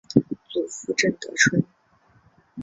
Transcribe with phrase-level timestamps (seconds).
[0.49, 1.63] 祖父郑得春。